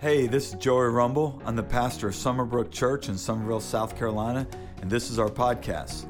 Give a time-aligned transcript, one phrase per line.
[0.00, 1.42] Hey, this is Joey Rumble.
[1.44, 4.46] I'm the pastor of Summerbrook Church in Summerville, South Carolina,
[4.80, 6.06] and this is our podcast.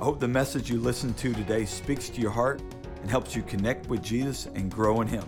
[0.00, 2.62] I hope the message you listen to today speaks to your heart
[3.00, 5.24] and helps you connect with Jesus and grow in Him.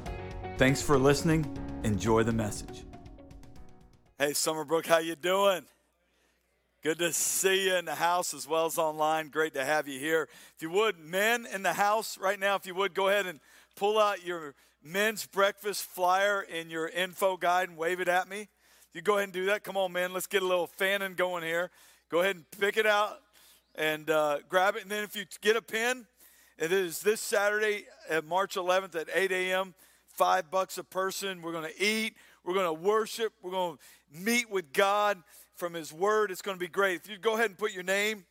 [0.58, 1.45] Thanks for listening.
[1.82, 2.85] Enjoy the message.
[4.17, 5.62] Hey, Summerbrook, how you doing?
[6.85, 9.27] Good to see you in the house as well as online.
[9.27, 10.29] Great to have you here.
[10.55, 13.41] If you would, men in the house right now, if you would, go ahead and
[13.75, 14.55] pull out your
[14.85, 18.48] men's breakfast flyer in your info guide and wave it at me.
[18.93, 19.64] You go ahead and do that.
[19.64, 20.13] Come on, man.
[20.13, 21.71] Let's get a little fanning going here.
[22.11, 23.18] Go ahead and pick it out
[23.75, 24.82] and uh, grab it.
[24.82, 26.07] And then if you get a pen,
[26.58, 29.75] it is this Saturday, at March 11th at 8 a.m.
[30.07, 31.43] Five bucks a person.
[31.43, 32.14] We're going to eat.
[32.44, 33.33] We're going to worship.
[33.42, 35.20] We're going to meet with God
[35.56, 36.30] from His Word.
[36.30, 37.00] It's going to be great.
[37.00, 38.27] If you go ahead and put your name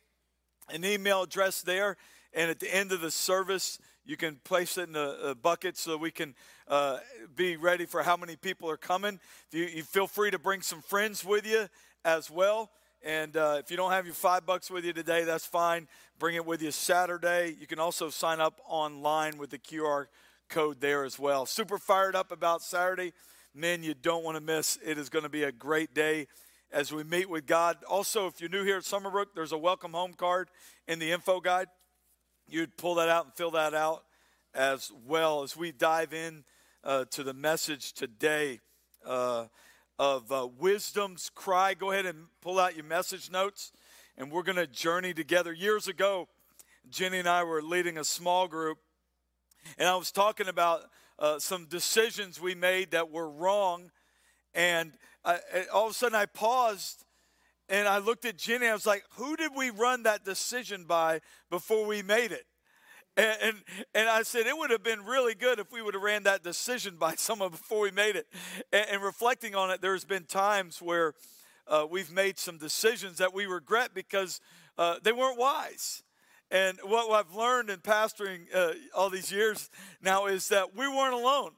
[0.72, 1.96] and email address there,
[2.32, 5.96] and at the end of the service, you can place it in a, bucket so
[5.96, 6.34] we can
[6.68, 6.98] uh,
[7.34, 9.18] be ready for how many people are coming.
[9.50, 11.68] You, you, feel free to bring some friends with you
[12.04, 12.70] as well.
[13.02, 15.88] And uh, if you don't have your five bucks with you today, that's fine.
[16.18, 17.56] Bring it with you Saturday.
[17.58, 20.06] You can also sign up online with the QR
[20.48, 21.46] code there as well.
[21.46, 23.12] Super fired up about Saturday.
[23.54, 24.78] Men, you don't want to miss.
[24.84, 26.26] It is going to be a great day
[26.72, 27.78] as we meet with God.
[27.88, 30.48] Also, if you're new here at Summerbrook, there's a welcome home card
[30.88, 31.68] in the info guide
[32.48, 34.04] you'd pull that out and fill that out
[34.54, 36.44] as well as we dive in
[36.84, 38.60] uh, to the message today
[39.04, 39.46] uh,
[39.98, 41.74] of uh, wisdom's cry.
[41.74, 43.72] Go ahead and pull out your message notes,
[44.16, 45.52] and we're going to journey together.
[45.52, 46.28] Years ago,
[46.90, 48.78] Jenny and I were leading a small group,
[49.78, 50.82] and I was talking about
[51.18, 53.90] uh, some decisions we made that were wrong,
[54.54, 54.92] and
[55.24, 55.38] I,
[55.72, 57.04] all of a sudden I paused
[57.68, 58.66] and I looked at Jenny.
[58.66, 61.20] I was like, "Who did we run that decision by
[61.50, 62.46] before we made it?"
[63.16, 63.56] And, and,
[63.94, 66.42] and I said it would have been really good if we would have ran that
[66.42, 68.26] decision by someone before we made it.
[68.72, 71.14] And, and reflecting on it, there's been times where
[71.66, 74.40] uh, we've made some decisions that we regret because
[74.78, 76.02] uh, they weren't wise.
[76.50, 79.70] And what I've learned in pastoring uh, all these years
[80.02, 81.52] now is that we weren't alone.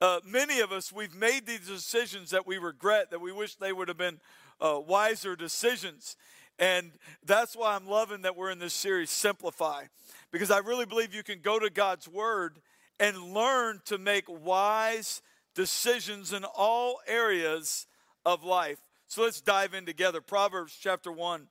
[0.00, 3.72] Uh, many of us, we've made these decisions that we regret, that we wish they
[3.72, 4.18] would have been
[4.60, 6.16] uh, wiser decisions.
[6.58, 6.92] And
[7.24, 9.84] that's why I'm loving that we're in this series, Simplify,
[10.30, 12.58] because I really believe you can go to God's Word
[12.98, 15.22] and learn to make wise
[15.54, 17.86] decisions in all areas
[18.26, 18.78] of life.
[19.08, 20.20] So let's dive in together.
[20.20, 21.48] Proverbs chapter 1,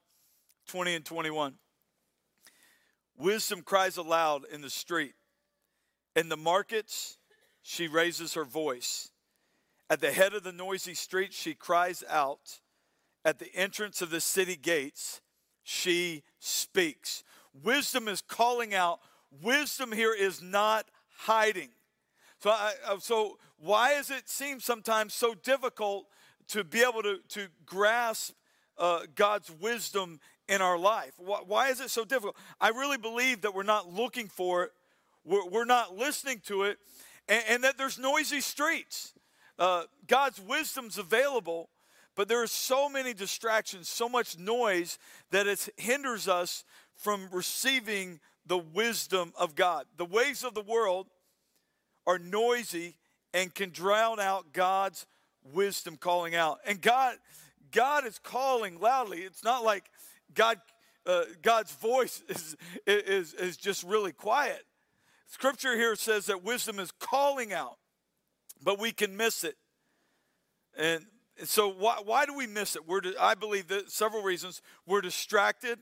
[0.68, 1.56] 20 and 21.
[3.18, 5.14] Wisdom cries aloud in the street.
[6.16, 7.18] In the markets,
[7.62, 9.10] she raises her voice.
[9.90, 12.60] At the head of the noisy street, she cries out
[13.26, 15.22] at the entrance of the city gates,
[15.64, 17.24] she speaks.
[17.64, 19.00] Wisdom is calling out.
[19.42, 20.86] Wisdom here is not
[21.20, 21.70] hiding.
[22.40, 26.06] So, I, so why does it seem sometimes so difficult
[26.50, 28.34] to be able to, to grasp
[28.78, 31.12] uh, God's wisdom in our life?
[31.18, 32.38] Why, why, is it so difficult?
[32.62, 34.72] I really believe that we're not looking for it,
[35.26, 36.78] we're, we're not listening to it,
[37.28, 39.14] and, and that there's noisy streets.
[39.58, 41.70] Uh, God's wisdom's available,
[42.20, 45.00] but there are so many distractions, so much noise
[45.32, 46.66] that it hinders us
[46.98, 49.86] from receiving the wisdom of God.
[49.96, 51.08] The ways of the world
[52.06, 52.98] are noisy
[53.34, 55.08] and can drown out God's
[55.54, 56.60] wisdom calling out.
[56.68, 57.16] And God,
[57.72, 59.20] God is calling loudly.
[59.20, 59.86] It's not like
[60.34, 60.58] God,
[61.06, 64.66] uh, God's voice is, is, is just really quiet.
[65.28, 67.78] Scripture here says that wisdom is calling out,
[68.62, 69.56] but we can miss it.
[70.78, 71.06] And
[71.44, 72.88] so why, why do we miss it?
[72.88, 74.62] We're, I believe that several reasons.
[74.86, 75.80] We're distracted.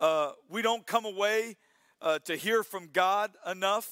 [0.00, 1.56] Uh, we don't come away
[2.00, 3.90] uh, to hear from God enough.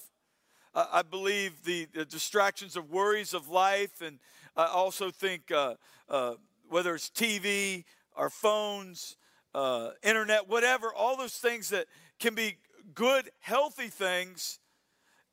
[0.75, 4.19] Uh, I believe the, the, distractions of worries of life, and
[4.57, 5.75] I also think uh,
[6.09, 6.35] uh,
[6.69, 7.85] whether it's TV,
[8.17, 9.17] our phones,
[9.55, 11.87] uh, internet, whatever, all those things that
[12.19, 12.57] can be
[12.95, 14.61] good, healthy things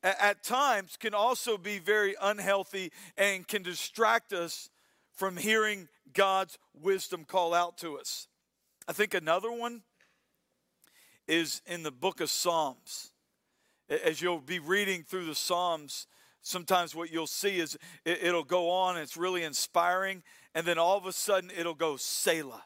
[0.03, 4.69] at times can also be very unhealthy and can distract us
[5.19, 8.29] from hearing God's wisdom call out to us.
[8.87, 9.81] I think another one
[11.27, 13.11] is in the book of Psalms.
[13.89, 16.07] As you'll be reading through the Psalms,
[16.41, 20.23] sometimes what you'll see is it'll go on, it's really inspiring,
[20.55, 22.63] and then all of a sudden it'll go Selah.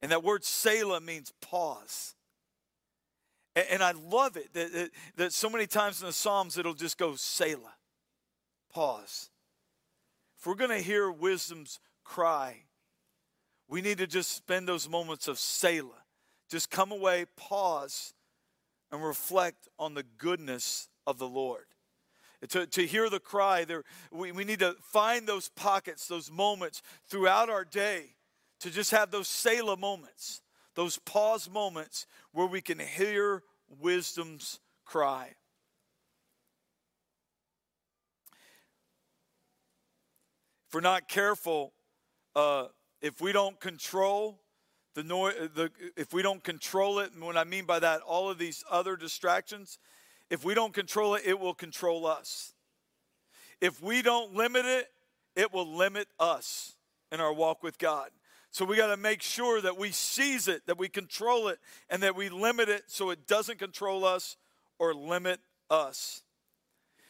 [0.00, 2.14] And that word Selah means pause.
[3.54, 7.14] And I love it that, that so many times in the Psalms it'll just go
[7.14, 7.74] Selah,
[8.72, 9.28] pause.
[10.40, 12.56] If we're going to hear wisdom's cry,
[13.68, 16.02] we need to just spend those moments of Selah.
[16.48, 18.14] Just come away, pause,
[18.90, 21.66] and reflect on the goodness of the Lord.
[22.48, 23.66] to, to hear the cry.
[23.66, 28.16] There, we, we need to find those pockets, those moments throughout our day
[28.60, 30.40] to just have those Selah moments,
[30.74, 33.42] those pause moments where we can hear
[33.78, 35.34] wisdom's cry.
[40.70, 41.72] If we're not careful,
[42.36, 42.66] uh,
[43.02, 44.38] if we don't control
[44.94, 48.30] the noise, the, if we don't control it, and what I mean by that, all
[48.30, 49.80] of these other distractions,
[50.30, 52.54] if we don't control it, it will control us.
[53.60, 54.86] If we don't limit it,
[55.34, 56.76] it will limit us
[57.10, 58.10] in our walk with God.
[58.52, 61.58] So we got to make sure that we seize it, that we control it,
[61.88, 64.36] and that we limit it so it doesn't control us
[64.78, 66.22] or limit us.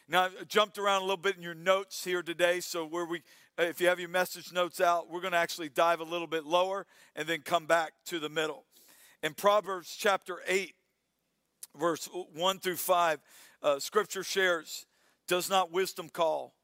[0.07, 3.21] Now, I jumped around a little bit in your notes here today, so where we
[3.57, 6.45] if you have your message notes out, we're going to actually dive a little bit
[6.45, 8.65] lower and then come back to the middle.
[9.23, 10.73] In Proverbs chapter 8,
[11.77, 13.19] verse 1 through 5,
[13.61, 14.85] uh, scripture shares,
[15.27, 16.55] Does not wisdom call?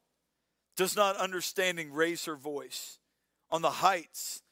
[0.76, 2.98] Does not understanding raise her voice?
[3.50, 4.42] On the heights,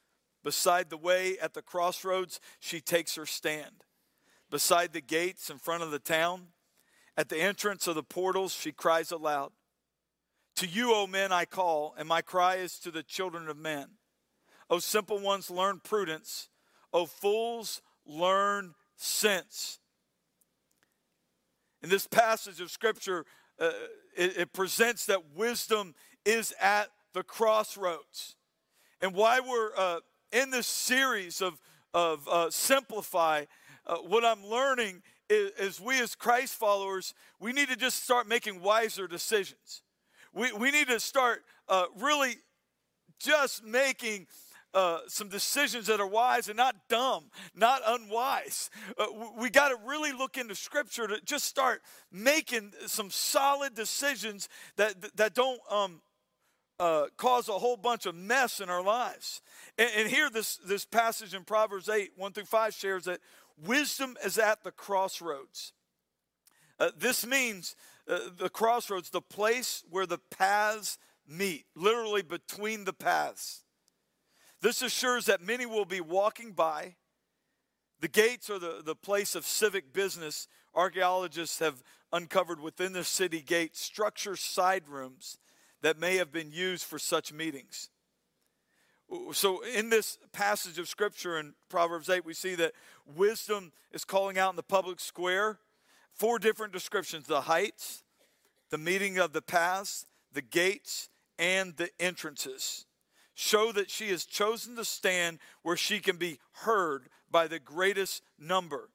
[0.43, 3.83] beside the way at the crossroads, she takes her stand.
[4.49, 6.47] Beside the gates in front of the town,
[7.17, 9.51] at the entrance of the portals, she cries aloud.
[10.57, 13.89] To you, O men, I call, and my cry is to the children of men.
[14.71, 16.49] O simple ones, learn prudence.
[16.91, 19.77] O fools, learn sense.
[21.83, 23.25] In this passage of Scripture,
[23.59, 23.69] uh,
[24.15, 25.93] it, it presents that wisdom
[26.25, 28.35] is at the crossroads.
[28.99, 29.99] And why we're uh,
[30.31, 31.61] in this series of,
[31.93, 33.45] of uh, Simplify,
[33.85, 38.27] uh, what I'm learning is, is we as Christ followers, we need to just start
[38.27, 39.83] making wiser decisions.
[40.37, 42.35] We, we need to start uh, really
[43.19, 44.27] just making
[44.71, 48.69] uh, some decisions that are wise and not dumb, not unwise.
[48.99, 51.81] Uh, we got to really look into Scripture to just start
[52.11, 56.01] making some solid decisions that that don't um,
[56.79, 59.41] uh, cause a whole bunch of mess in our lives.
[59.79, 63.21] And, and here, this this passage in Proverbs eight one through five shares that
[63.65, 65.73] wisdom is at the crossroads.
[66.79, 67.75] Uh, this means
[68.09, 73.63] uh, the crossroads, the place where the paths meet, literally between the paths.
[74.61, 76.95] This assures that many will be walking by.
[77.99, 80.47] The gates are the, the place of civic business.
[80.73, 81.83] Archaeologists have
[82.13, 85.37] uncovered within the city gate structure side rooms
[85.81, 87.89] that may have been used for such meetings.
[89.31, 92.73] So, in this passage of scripture in Proverbs 8, we see that
[93.05, 95.59] wisdom is calling out in the public square
[96.17, 98.03] four different descriptions the heights,
[98.69, 101.09] the meeting of the paths, the gates,
[101.39, 102.85] and the entrances.
[103.35, 108.23] Show that she has chosen to stand where she can be heard by the greatest
[108.39, 108.89] number.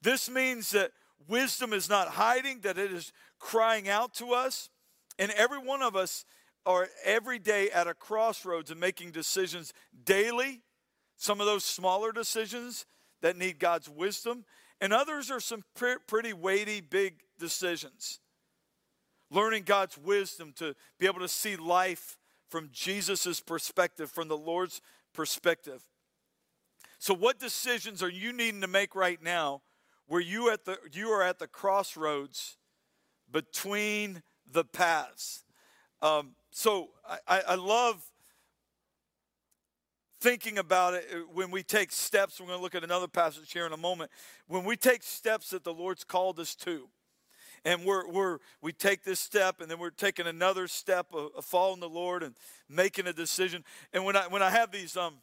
[0.00, 0.92] This means that
[1.28, 4.70] wisdom is not hiding, that it is crying out to us.
[5.18, 6.24] And every one of us
[6.64, 9.72] are every day at a crossroads and making decisions
[10.04, 10.60] daily.
[11.16, 12.86] Some of those smaller decisions
[13.20, 14.44] that need God's wisdom,
[14.80, 18.20] and others are some pretty weighty, big decisions.
[19.30, 22.16] Learning God's wisdom to be able to see life
[22.48, 24.80] from Jesus' perspective, from the Lord's
[25.12, 25.82] perspective.
[26.98, 29.62] So, what decisions are you needing to make right now
[30.06, 32.56] where you, at the, you are at the crossroads
[33.30, 35.44] between the paths?
[36.02, 36.88] Um, so,
[37.28, 38.09] I, I love
[40.20, 42.40] thinking about it uh, when we take steps.
[42.40, 44.10] We're going to look at another passage here in a moment.
[44.46, 46.88] When we take steps that the Lord's called us to,
[47.64, 51.44] and we're, we're we take this step and then we're taking another step of, of
[51.44, 52.34] following the lord and
[52.70, 55.16] making a decision and when i when i have these um,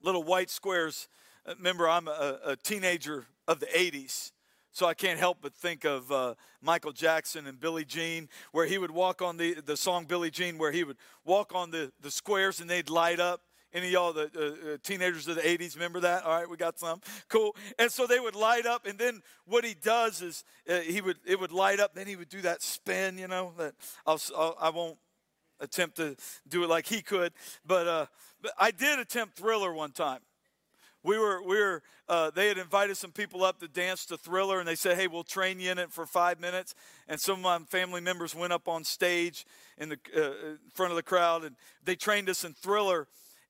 [0.00, 1.08] little white squares
[1.46, 4.30] uh, remember i'm a, a, teenager of the 80s
[4.70, 8.78] so i can't help but think of uh, michael jackson and billie jean where he
[8.78, 12.10] would walk on the, the song billie jean where he would walk on the, the
[12.10, 13.40] squares and they'd light up
[13.72, 14.26] any of y'all, the
[14.74, 16.24] uh, teenagers of the 80s, remember that?
[16.24, 17.00] All right, we got some.
[17.28, 17.54] Cool.
[17.78, 21.18] And so they would light up, and then what he does is uh, he would
[21.26, 23.74] it would light up, then he would do that spin, you know, that
[24.06, 24.96] I'll, I'll, I will not
[25.60, 26.16] attempt to
[26.48, 27.32] do it like he could,
[27.66, 28.06] but, uh,
[28.40, 30.20] but I did attempt Thriller one time.
[31.02, 34.58] We were, we were uh, they had invited some people up to dance to Thriller,
[34.58, 36.74] and they said, hey, we'll train you in it for five minutes.
[37.06, 39.44] And some of my family members went up on stage
[39.76, 43.08] in the uh, in front of the crowd, and they trained us in Thriller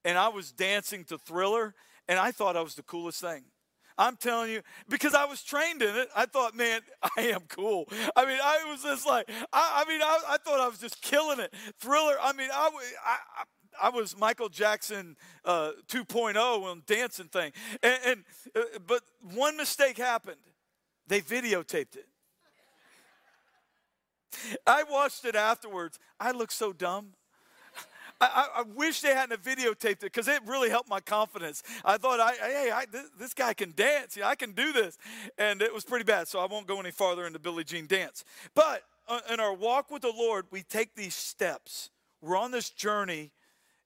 [0.09, 1.75] and I was dancing to Thriller,
[2.09, 3.45] and I thought I was the coolest thing.
[3.99, 6.81] I'm telling you, because I was trained in it, I thought, man,
[7.19, 7.87] I am cool.
[8.17, 11.03] I mean, I was just like, I, I mean, I, I, thought I was just
[11.03, 11.53] killing it.
[11.79, 12.71] Thriller, I mean, I,
[13.05, 13.45] I,
[13.83, 17.53] I was Michael Jackson uh, 2.0 on dancing thing.
[17.83, 18.25] And, and
[18.57, 19.03] uh, but
[19.35, 20.41] one mistake happened.
[21.07, 22.07] They videotaped it.
[24.67, 25.99] I watched it afterwards.
[26.19, 27.09] I look so dumb.
[28.21, 31.63] I, I, wish they hadn't videotaped it because it really helped my confidence.
[31.85, 34.19] I thought, I, hey, I, this, this, guy can dance.
[34.23, 34.99] I can do this.
[35.39, 38.25] And it was pretty bad, so I won't go any farther into Billie Jean dance.
[38.55, 41.91] But uh, in our walk with the Lord, we take these steps.
[42.21, 43.31] We're on this journey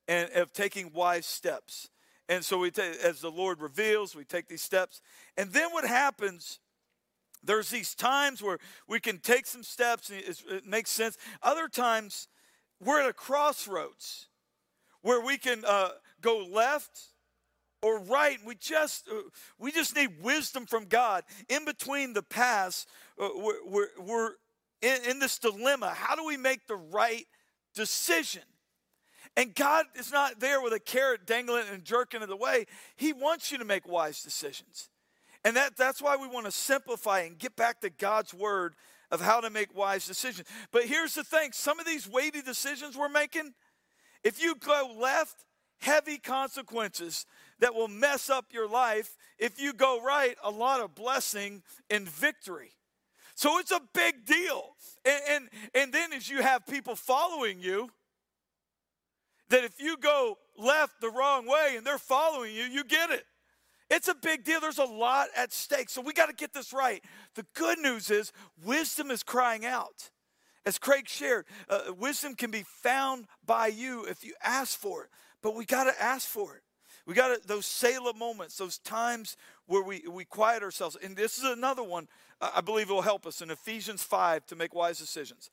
[0.08, 1.90] and, of taking wise steps.
[2.28, 5.02] And so we take, as the Lord reveals, we take these steps.
[5.36, 6.58] And then what happens
[7.44, 11.18] there's these times where we can take some steps and it makes sense.
[11.42, 12.28] Other times
[12.84, 14.26] we're at a crossroads
[15.02, 17.08] where we can uh, go left
[17.82, 18.38] or right.
[18.44, 19.22] We just uh,
[19.58, 22.86] we just need wisdom from God in between the paths.
[23.18, 24.30] Uh, we're, we're, we're
[24.80, 25.90] in, in this dilemma.
[25.94, 27.26] How do we make the right
[27.74, 28.42] decision?
[29.36, 32.66] And God is not there with a carrot dangling and jerking it away.
[32.96, 34.90] He wants you to make wise decisions.
[35.44, 38.74] And that, that's why we want to simplify and get back to God's word
[39.12, 40.48] of how to make wise decisions.
[40.72, 43.52] But here's the thing some of these weighty decisions we're making,
[44.24, 45.44] if you go left,
[45.80, 47.26] heavy consequences
[47.60, 49.16] that will mess up your life.
[49.38, 52.72] If you go right, a lot of blessing and victory.
[53.34, 54.76] So it's a big deal.
[55.04, 57.90] And, and, and then as you have people following you,
[59.50, 63.26] that if you go left the wrong way and they're following you, you get it.
[63.92, 64.58] It's a big deal.
[64.58, 65.90] There's a lot at stake.
[65.90, 67.04] So we got to get this right.
[67.34, 68.32] The good news is
[68.64, 70.08] wisdom is crying out.
[70.64, 75.10] As Craig shared, uh, wisdom can be found by you if you ask for it.
[75.42, 76.62] But we got to ask for it.
[77.06, 80.96] We got those Selah moments, those times where we, we quiet ourselves.
[81.02, 82.08] And this is another one
[82.40, 85.50] I believe will help us in Ephesians 5 to make wise decisions.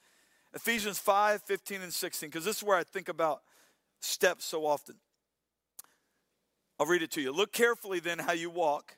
[0.53, 3.41] Ephesians 5, 15, and 16, because this is where I think about
[3.99, 4.95] steps so often.
[6.79, 7.31] I'll read it to you.
[7.31, 8.97] Look carefully then how you walk,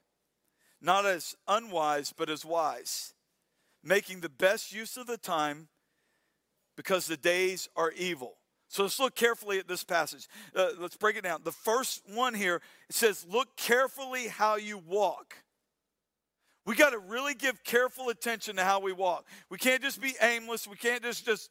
[0.81, 3.13] not as unwise, but as wise,
[3.83, 5.67] making the best use of the time
[6.77, 8.37] because the days are evil.
[8.67, 10.27] So let's look carefully at this passage.
[10.55, 11.41] Uh, let's break it down.
[11.43, 15.35] The first one here it says, Look carefully how you walk.
[16.65, 19.25] We got to really give careful attention to how we walk.
[19.49, 20.67] We can't just be aimless.
[20.67, 21.49] We can't just just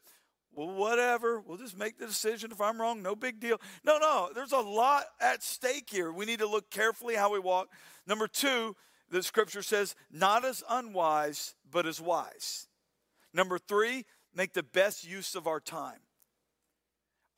[0.54, 2.50] well, whatever, we'll just make the decision.
[2.50, 3.60] If I'm wrong, no big deal.
[3.84, 6.12] No, no, there's a lot at stake here.
[6.12, 7.68] We need to look carefully how we walk.
[8.06, 8.76] Number two,
[9.10, 12.68] the scripture says, not as unwise, but as wise.
[13.32, 14.04] Number three,
[14.34, 16.00] make the best use of our time.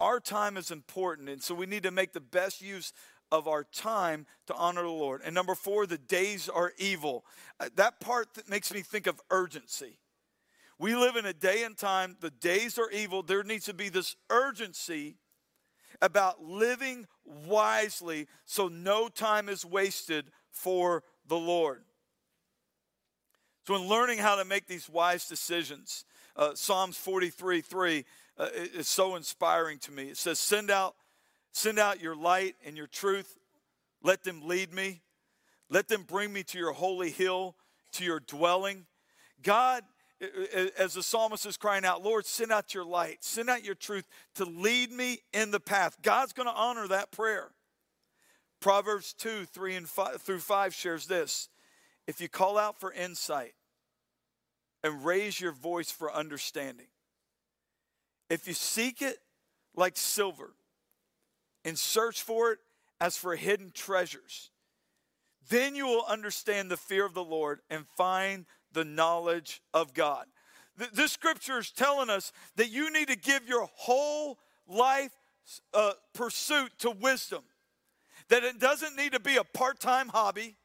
[0.00, 2.92] Our time is important, and so we need to make the best use
[3.30, 5.22] of our time to honor the Lord.
[5.24, 7.24] And number four, the days are evil.
[7.60, 9.98] Uh, that part that makes me think of urgency.
[10.82, 13.22] We live in a day and time, the days are evil.
[13.22, 15.14] There needs to be this urgency
[16.00, 21.84] about living wisely so no time is wasted for the Lord.
[23.64, 28.04] So, in learning how to make these wise decisions, uh, Psalms 43 3
[28.38, 30.08] uh, is so inspiring to me.
[30.08, 30.96] It says, Send out,
[31.52, 33.38] send out your light and your truth.
[34.02, 35.02] Let them lead me.
[35.70, 37.54] Let them bring me to your holy hill,
[37.92, 38.86] to your dwelling.
[39.44, 39.84] God
[40.78, 44.08] as the psalmist is crying out, Lord, send out your light, send out your truth
[44.36, 45.96] to lead me in the path.
[46.02, 47.50] God's going to honor that prayer.
[48.60, 51.48] Proverbs 2, 3 and 5 through 5 shares this.
[52.06, 53.54] If you call out for insight
[54.84, 56.86] and raise your voice for understanding,
[58.30, 59.18] if you seek it
[59.74, 60.54] like silver
[61.64, 62.58] and search for it
[63.00, 64.50] as for hidden treasures,
[65.48, 70.26] then you will understand the fear of the Lord and find the knowledge of God.
[70.92, 75.12] This scripture is telling us that you need to give your whole life
[75.74, 77.42] uh, pursuit to wisdom.
[78.28, 80.56] That it doesn't need to be a part time hobby,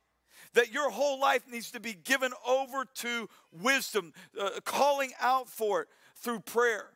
[0.53, 5.81] that your whole life needs to be given over to wisdom, uh, calling out for
[5.81, 6.91] it through prayer,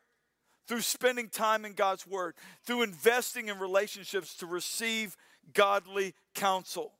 [0.66, 5.16] through spending time in God's Word, through investing in relationships to receive
[5.52, 6.92] godly counsel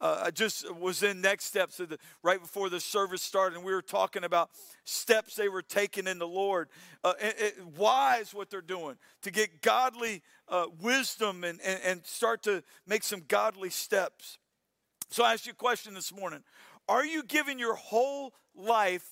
[0.00, 3.72] uh, I just was in next steps the, right before the service started, and we
[3.72, 4.50] were talking about
[4.84, 6.68] steps they were taking in the Lord.
[7.02, 12.06] Uh, it, it, wise what they're doing to get godly uh, wisdom and, and, and
[12.06, 14.38] start to make some godly steps.
[15.10, 16.42] So I ask you a question this morning
[16.88, 19.08] Are you giving your whole life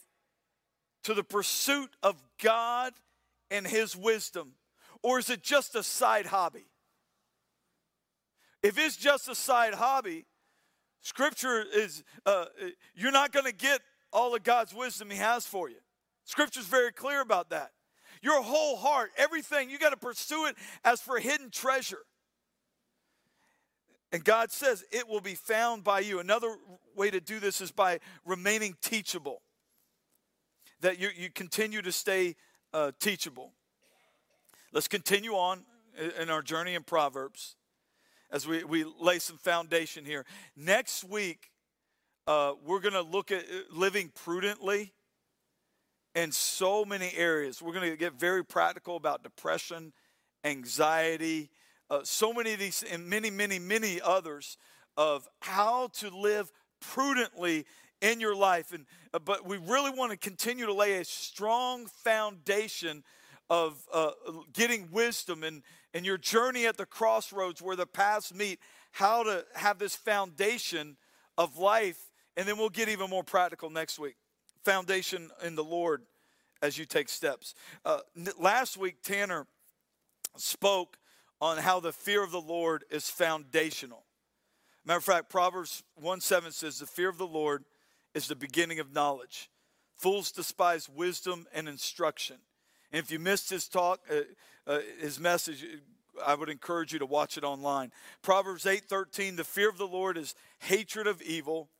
[1.04, 2.92] to the pursuit of God
[3.50, 4.52] and His wisdom?
[5.02, 6.66] Or is it just a side hobby?
[8.62, 10.26] If it's just a side hobby,
[11.02, 12.47] Scripture is, uh,
[12.94, 13.80] you're not going to get
[14.12, 15.76] all of God's wisdom He has for you.
[16.25, 17.73] Scripture's very clear about that.
[18.23, 22.04] Your whole heart, everything, you got to pursue it as for hidden treasure.
[24.12, 26.21] And God says it will be found by you.
[26.21, 26.54] Another
[26.94, 29.42] way to do this is by remaining teachable.
[30.82, 32.37] That you, you continue to stay
[32.73, 33.52] uh, teachable.
[34.73, 35.64] Let's continue on
[36.21, 37.56] in our journey in Proverbs
[38.32, 40.24] as we, we lay some foundation here.
[40.56, 41.50] Next week,
[42.26, 44.92] uh, we're going to look at uh, living prudently
[46.14, 47.60] in so many areas.
[47.60, 49.92] We're going to get very practical about depression,
[50.44, 51.50] anxiety,
[51.90, 54.56] uh, so many of these, and many, many, many others
[54.96, 57.66] of how to live prudently
[58.00, 58.72] in your life.
[58.72, 63.04] And uh, but we really want to continue to lay a strong foundation
[63.52, 64.12] of uh,
[64.54, 68.59] getting wisdom and and your journey at the crossroads where the paths meet.
[68.92, 70.97] How to have this foundation
[71.37, 71.99] of life,
[72.35, 74.16] and then we'll get even more practical next week.
[74.64, 76.02] Foundation in the Lord
[76.62, 77.54] as you take steps.
[77.85, 77.99] Uh,
[78.38, 79.47] last week, Tanner
[80.37, 80.97] spoke
[81.38, 84.04] on how the fear of the Lord is foundational.
[84.87, 87.64] Matter of fact, Proverbs 1 7 says, The fear of the Lord
[88.14, 89.50] is the beginning of knowledge.
[89.97, 92.37] Fools despise wisdom and instruction.
[92.92, 94.20] And if you missed his talk, uh,
[94.66, 95.64] uh, his message,
[96.25, 97.90] I would encourage you to watch it online.
[98.20, 101.70] Proverbs 8:13, the fear of the Lord is hatred of evil,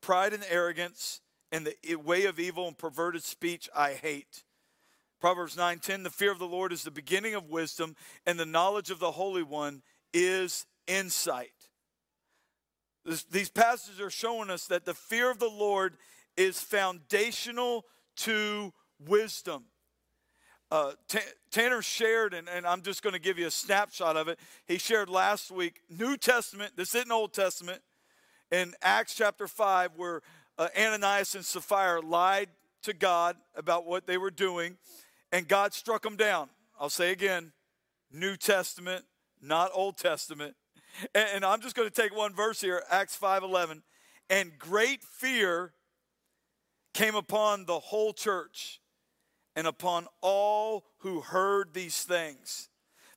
[0.00, 1.20] pride and arrogance,
[1.52, 4.44] and the way of evil and perverted speech I hate.
[5.20, 8.90] Proverbs 9:10 The fear of the Lord is the beginning of wisdom and the knowledge
[8.90, 9.82] of the Holy One
[10.14, 11.68] is insight.
[13.04, 15.96] This, these passages are showing us that the fear of the Lord
[16.36, 17.84] is foundational
[18.16, 19.69] to wisdom.
[20.70, 21.18] Uh, T-
[21.50, 24.38] Tanner shared, and, and I'm just going to give you a snapshot of it.
[24.66, 27.82] He shared last week, New Testament, this isn't Old Testament,
[28.52, 30.22] in Acts chapter 5, where
[30.58, 32.48] uh, Ananias and Sapphira lied
[32.82, 34.76] to God about what they were doing
[35.32, 36.48] and God struck them down.
[36.78, 37.52] I'll say again,
[38.12, 39.04] New Testament,
[39.40, 40.56] not Old Testament.
[41.14, 43.82] And, and I'm just going to take one verse here, Acts 5:11.
[44.28, 45.72] And great fear
[46.94, 48.79] came upon the whole church
[49.56, 52.68] and upon all who heard these things.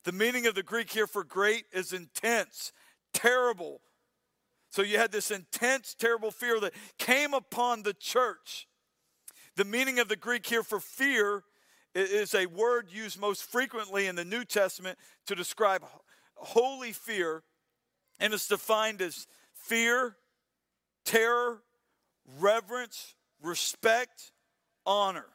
[0.03, 2.71] The meaning of the Greek here for great is intense,
[3.13, 3.81] terrible.
[4.69, 8.67] So you had this intense, terrible fear that came upon the church.
[9.55, 11.43] The meaning of the Greek here for fear
[11.93, 15.83] is a word used most frequently in the New Testament to describe
[16.35, 17.43] holy fear,
[18.19, 20.15] and it's defined as fear,
[21.05, 21.61] terror,
[22.39, 24.31] reverence, respect,
[24.85, 25.27] honor.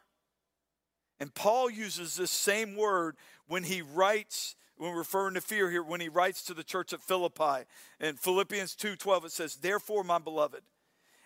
[1.19, 5.99] And Paul uses this same word when he writes when referring to fear here when
[5.99, 7.65] he writes to the church at Philippi.
[7.99, 10.63] In Philippians 2:12 it says, "Therefore, my beloved,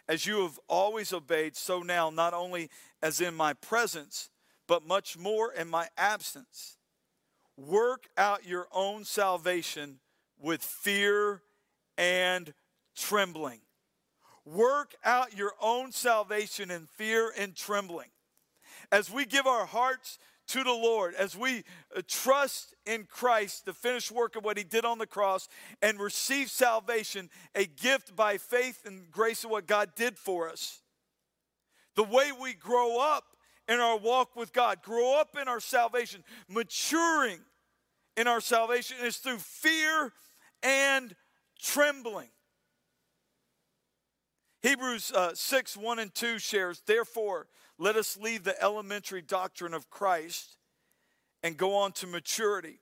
[0.07, 4.31] as you have always obeyed, so now not only as in my presence,
[4.67, 6.77] but much more in my absence.
[7.55, 9.99] Work out your own salvation
[10.37, 11.43] with fear
[11.97, 12.53] and
[12.95, 13.61] trembling.
[14.45, 18.09] Work out your own salvation in fear and trembling.
[18.93, 21.63] As we give our hearts to the Lord, as we
[21.97, 25.49] uh, trust in Christ, the finished work of what He did on the cross,
[25.81, 30.83] and receive salvation, a gift by faith and grace of what God did for us,
[31.95, 33.23] the way we grow up
[33.67, 37.39] in our walk with God, grow up in our salvation, maturing
[38.15, 40.13] in our salvation is through fear
[40.61, 41.15] and
[41.59, 42.29] trembling.
[44.61, 49.89] Hebrews uh, 6 1 and 2 shares, Therefore, let us leave the elementary doctrine of
[49.89, 50.57] Christ
[51.41, 52.79] and go on to maturity,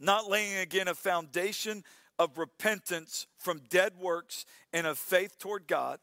[0.00, 1.84] not laying again a foundation
[2.18, 6.00] of repentance from dead works and of faith toward God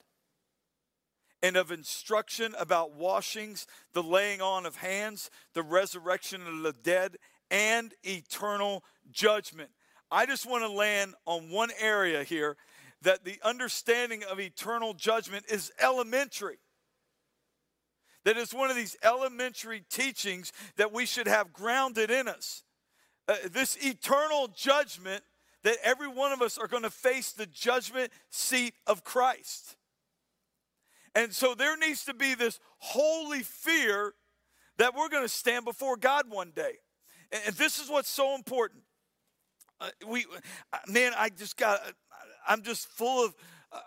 [1.43, 7.17] and of instruction about washings, the laying on of hands, the resurrection of the dead,
[7.51, 9.69] and eternal judgment.
[10.09, 12.57] I just want to land on one area here
[13.01, 16.57] that the understanding of eternal judgment is elementary.
[18.25, 22.63] That is one of these elementary teachings that we should have grounded in us.
[23.27, 25.23] Uh, this eternal judgment
[25.63, 29.77] that every one of us are going to face the judgment seat of Christ.
[31.15, 34.13] And so there needs to be this holy fear
[34.77, 36.73] that we're going to stand before God one day.
[37.31, 38.81] And this is what's so important.
[39.79, 40.25] Uh, we,
[40.73, 41.79] uh, man, I just got,
[42.47, 43.33] I'm just full of,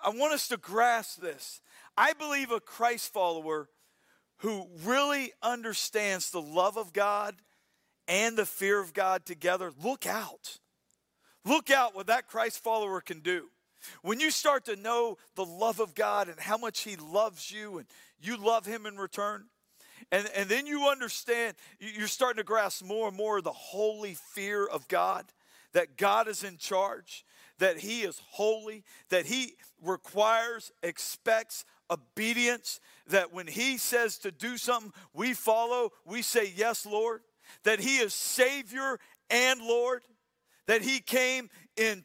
[0.05, 1.61] I want us to grasp this.
[1.96, 3.68] I believe a Christ follower
[4.38, 7.37] who really understands the love of God
[8.07, 10.59] and the fear of God together, look out.
[11.44, 13.48] Look out what that Christ follower can do.
[14.03, 17.79] When you start to know the love of God and how much He loves you
[17.79, 17.87] and
[18.20, 19.44] you love Him in return,
[20.11, 24.66] and, and then you understand, you're starting to grasp more and more the holy fear
[24.66, 25.27] of God,
[25.72, 27.24] that God is in charge,
[27.59, 34.57] that He is holy, that He requires, expects, obedience, that when He says to do
[34.57, 37.22] something, we follow, we say, Yes, Lord,
[37.64, 38.98] that He is Savior
[39.31, 40.03] and Lord,
[40.66, 42.05] that He came in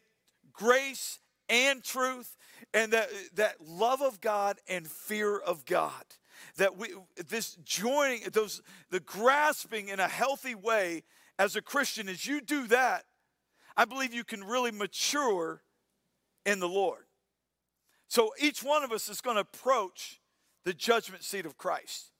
[0.52, 1.18] grace
[1.48, 2.36] and truth,
[2.72, 6.04] and that, that love of God and fear of God.
[6.56, 6.88] That we
[7.28, 11.02] this joining those the grasping in a healthy way
[11.38, 13.04] as a Christian, as you do that,
[13.76, 15.62] I believe you can really mature
[16.46, 17.03] in the Lord.
[18.08, 20.20] So each one of us is going to approach
[20.64, 22.10] the judgment seat of Christ.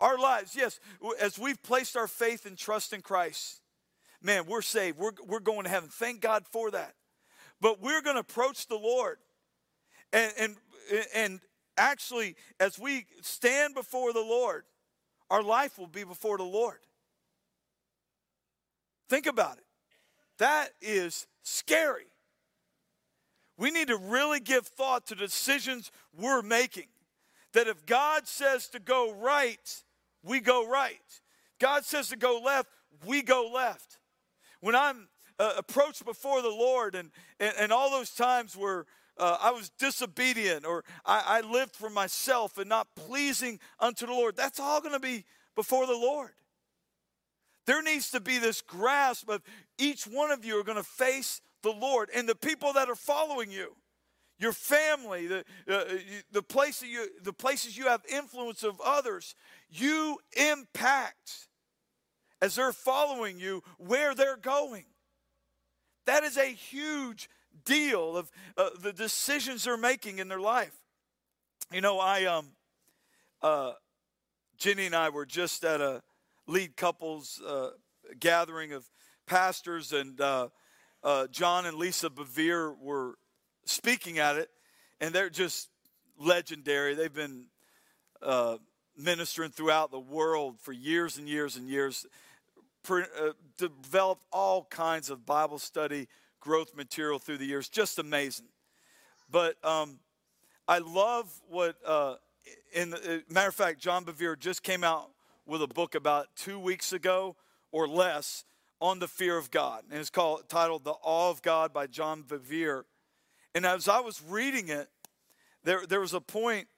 [0.00, 0.80] Our lives, yes,
[1.20, 3.60] as we've placed our faith and trust in Christ,
[4.22, 4.98] man, we're saved.
[4.98, 5.88] We're, we're going to heaven.
[5.90, 6.94] Thank God for that.
[7.60, 9.18] But we're going to approach the Lord.
[10.12, 10.56] And, and,
[11.14, 11.40] and
[11.76, 14.64] actually, as we stand before the Lord,
[15.30, 16.78] our life will be before the Lord.
[19.08, 19.64] Think about it.
[20.38, 22.06] That is scary.
[23.56, 26.86] We need to really give thought to decisions we're making.
[27.52, 29.82] That if God says to go right,
[30.22, 30.98] we go right.
[31.60, 32.68] God says to go left,
[33.06, 33.98] we go left.
[34.60, 38.86] When I'm uh, approached before the Lord and, and, and all those times where
[39.18, 44.12] uh, I was disobedient or I, I lived for myself and not pleasing unto the
[44.12, 46.30] Lord, that's all going to be before the Lord.
[47.66, 49.42] There needs to be this grasp of
[49.78, 52.94] each one of you are going to face the Lord and the people that are
[52.94, 53.74] following you,
[54.38, 55.84] your family, the, uh,
[56.30, 59.34] the, place you, the places you have influence of others,
[59.70, 61.48] you impact
[62.40, 64.84] as they're following you where they're going.
[66.06, 67.28] That is a huge
[67.64, 70.76] deal of uh, the decisions they're making in their life.
[71.72, 72.48] You know, I um,
[73.40, 73.72] uh,
[74.58, 76.02] Jenny and I were just at a
[76.46, 77.70] lead couples uh,
[78.20, 78.84] gathering of
[79.26, 80.20] pastors, and
[81.04, 83.18] uh, uh, John and Lisa Bevere were
[83.64, 84.50] speaking at it,
[85.00, 85.68] and they're just
[86.18, 86.94] legendary.
[86.94, 87.44] They've been
[88.22, 88.56] uh,
[88.96, 92.06] ministering throughout the world for years and years and years,
[92.82, 96.08] pre- uh, developed all kinds of Bible study
[96.40, 97.68] growth material through the years.
[97.68, 98.46] Just amazing.
[99.30, 99.98] But um,
[100.68, 102.16] I love what, uh,
[102.74, 105.10] in the, matter of fact, John Bevere just came out
[105.46, 107.36] with a book about two weeks ago
[107.72, 108.44] or less
[108.84, 109.82] on the fear of God.
[109.90, 112.84] And it's called titled The Awe of God by John Bevere.
[113.54, 114.88] And as I was reading it,
[115.62, 116.68] there, there was a point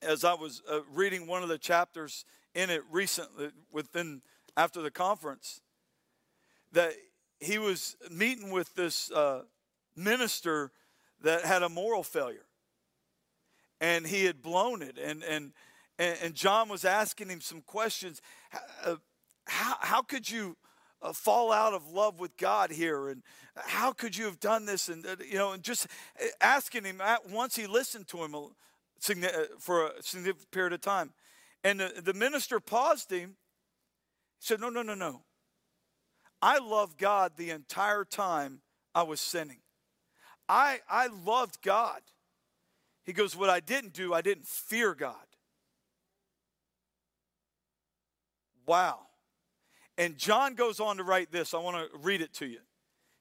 [0.00, 4.22] as I was uh, reading one of the chapters in it recently, within
[4.56, 5.62] after the conference,
[6.70, 6.92] that
[7.40, 9.42] he was meeting with this uh,
[9.96, 10.70] minister
[11.22, 12.46] that had a moral failure,
[13.80, 15.52] and he had blown it, and and
[15.98, 18.20] and, John was asking him some questions.
[18.84, 18.96] Uh,
[19.46, 20.56] how, how could you
[21.12, 23.08] fall out of love with God here?
[23.08, 23.22] And
[23.56, 24.88] how could you have done this?
[24.88, 25.86] And, uh, you know, and just
[26.20, 28.48] uh, asking him at, once he listened to him uh,
[29.58, 31.12] for a significant period of time.
[31.64, 33.36] And the, the minister paused him.
[34.38, 35.22] He said, No, no, no, no.
[36.42, 38.60] I loved God the entire time
[38.94, 39.58] I was sinning.
[40.48, 42.00] I, I loved God.
[43.04, 45.16] He goes, What I didn't do, I didn't fear God.
[48.66, 49.05] Wow.
[49.98, 51.54] And John goes on to write this.
[51.54, 52.60] I want to read it to you.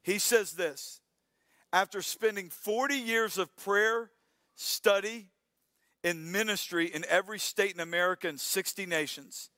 [0.03, 1.01] He says this
[1.73, 4.11] After spending 40 years of prayer,
[4.55, 5.29] study,
[6.03, 9.49] and ministry in every state in America and 60 nations,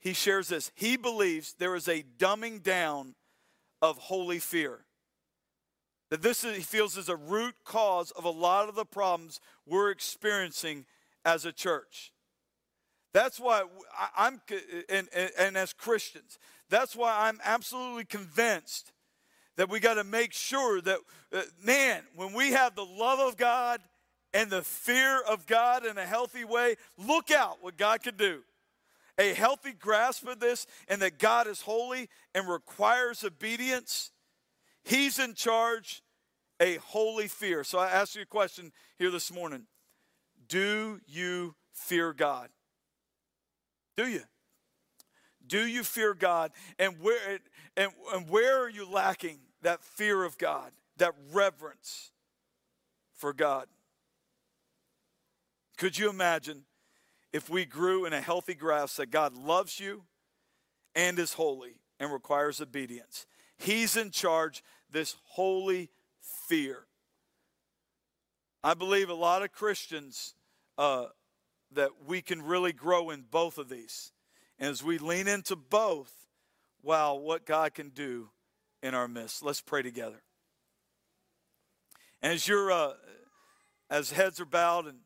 [0.00, 0.70] he shares this.
[0.74, 3.14] He believes there is a dumbing down
[3.82, 4.86] of holy fear.
[6.10, 9.40] That this is, he feels is a root cause of a lot of the problems
[9.66, 10.86] we're experiencing
[11.24, 12.13] as a church.
[13.14, 13.62] That's why
[14.16, 14.40] I'm,
[14.90, 16.36] and, and, and as Christians,
[16.68, 18.92] that's why I'm absolutely convinced
[19.56, 20.98] that we got to make sure that,
[21.32, 23.80] uh, man, when we have the love of God
[24.34, 28.40] and the fear of God in a healthy way, look out what God can do.
[29.16, 34.10] A healthy grasp of this, and that God is holy and requires obedience.
[34.82, 36.02] He's in charge,
[36.58, 37.62] a holy fear.
[37.62, 39.68] So I ask you a question here this morning
[40.48, 42.48] Do you fear God?
[43.96, 44.22] Do you?
[45.46, 46.52] Do you fear God?
[46.78, 47.38] And where,
[47.76, 52.12] and, and where are you lacking that fear of God, that reverence
[53.14, 53.66] for God?
[55.76, 56.64] Could you imagine
[57.32, 60.04] if we grew in a healthy grasp that God loves you
[60.94, 63.26] and is holy and requires obedience?
[63.58, 65.90] He's in charge, this holy
[66.48, 66.86] fear.
[68.62, 70.34] I believe a lot of Christians
[70.78, 71.06] uh,
[71.72, 74.12] that we can really grow in both of these.
[74.58, 76.12] And as we lean into both,
[76.82, 78.30] wow, what God can do
[78.82, 79.42] in our midst.
[79.42, 80.22] Let's pray together.
[82.22, 82.92] As you're, uh,
[83.90, 84.98] as heads are bowed and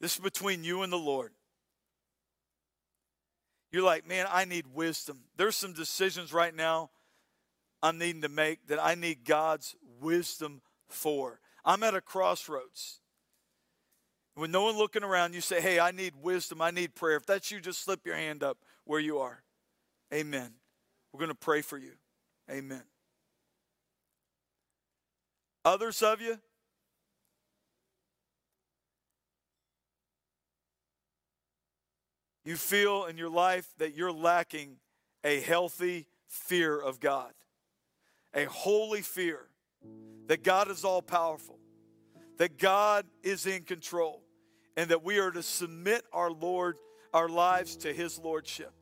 [0.00, 1.32] This is between you and the Lord.
[3.72, 5.20] You're like, man, I need wisdom.
[5.36, 6.90] There's some decisions right now
[7.82, 11.40] I'm needing to make that I need God's wisdom for.
[11.64, 13.00] I'm at a crossroads.
[14.38, 17.16] When no one looking around, you say, Hey, I need wisdom, I need prayer.
[17.16, 19.42] If that's you, just slip your hand up where you are.
[20.14, 20.52] Amen.
[21.12, 21.94] We're going to pray for you.
[22.48, 22.84] Amen.
[25.64, 26.38] Others of you,
[32.44, 34.76] you feel in your life that you're lacking
[35.24, 37.32] a healthy fear of God,
[38.32, 39.48] a holy fear
[40.28, 41.58] that God is all powerful,
[42.36, 44.22] that God is in control,
[44.78, 46.76] and that we are to submit our Lord,
[47.12, 48.72] our lives to His Lordship.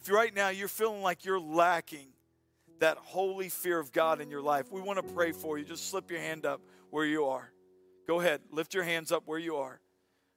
[0.00, 2.06] If right now you're feeling like you're lacking
[2.78, 5.64] that holy fear of God in your life, we want to pray for you.
[5.64, 6.60] Just slip your hand up
[6.90, 7.50] where you are.
[8.06, 9.80] Go ahead, lift your hands up where you are.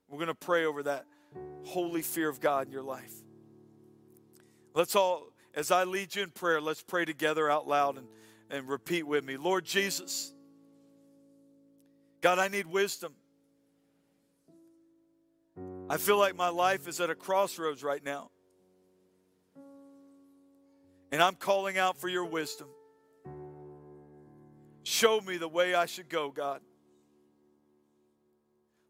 [0.08, 1.06] We're going to pray over that
[1.66, 3.14] holy fear of God in your life.
[4.74, 8.08] Let's all, as I lead you in prayer, let's pray together out loud and,
[8.50, 10.34] and repeat with me Lord Jesus,
[12.20, 13.14] God, I need wisdom.
[15.88, 18.30] I feel like my life is at a crossroads right now.
[21.12, 22.68] And I'm calling out for your wisdom.
[24.82, 26.60] Show me the way I should go, God.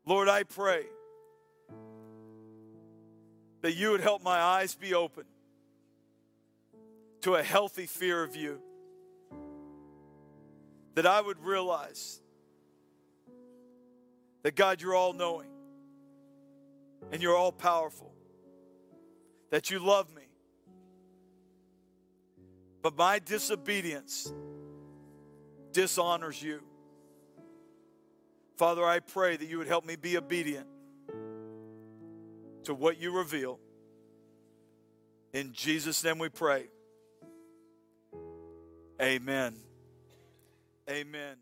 [0.04, 0.84] Lord, I pray
[3.62, 5.24] that you would help my eyes be open
[7.22, 8.60] to a healthy fear of you.
[10.94, 12.20] That I would realize
[14.42, 15.49] that God, you're all knowing
[17.12, 18.12] and you're all powerful,
[19.50, 20.22] that you love me.
[22.82, 24.32] But my disobedience
[25.72, 26.62] dishonors you.
[28.56, 30.66] Father, I pray that you would help me be obedient
[32.64, 33.58] to what you reveal.
[35.32, 36.66] In Jesus' name we pray.
[39.00, 39.54] Amen.
[40.88, 41.36] Amen.